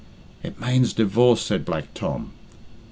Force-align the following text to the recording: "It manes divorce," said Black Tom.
"It 0.41 0.59
manes 0.59 0.93
divorce," 0.93 1.41
said 1.43 1.63
Black 1.63 1.93
Tom. 1.93 2.31